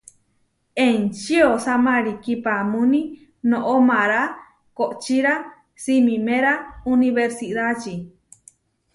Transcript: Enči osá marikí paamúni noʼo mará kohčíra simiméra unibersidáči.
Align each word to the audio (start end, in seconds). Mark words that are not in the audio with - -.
Enči 0.85 1.35
osá 1.53 1.73
marikí 1.85 2.33
paamúni 2.45 3.01
noʼo 3.49 3.75
mará 3.89 4.21
kohčíra 4.77 5.33
simiméra 5.83 6.53
unibersidáči. 6.91 7.95